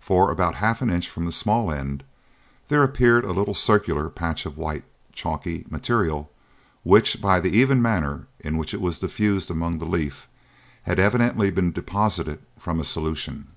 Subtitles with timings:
[0.00, 2.02] For, about half an inch from the small end,
[2.68, 6.32] there appeared a little circular patch of white, chalky material
[6.84, 10.26] which, by the even manner in which it was diffused among the leaf,
[10.84, 13.48] had evidently been deposited from a solution.